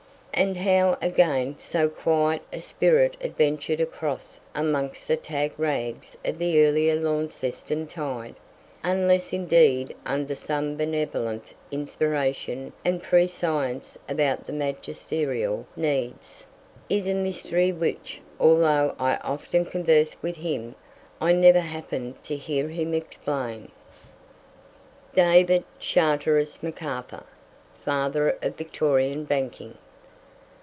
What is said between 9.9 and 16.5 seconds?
under some benevolent inspiration and prescience about the magisterial needs,